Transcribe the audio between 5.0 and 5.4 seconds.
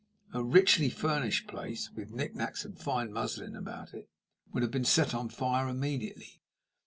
on